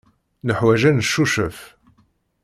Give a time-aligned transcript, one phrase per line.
[0.45, 1.57] Neḥwaj ad neccucef.